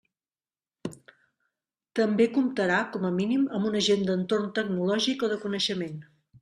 També 2.01 2.27
comptarà, 2.39 2.81
com 2.97 3.07
a 3.11 3.15
mínim, 3.21 3.47
amb 3.59 3.71
un 3.73 3.81
agent 3.83 4.09
d'entorn 4.11 4.53
tecnològic 4.61 5.29
o 5.29 5.33
de 5.37 5.41
coneixement. 5.47 6.07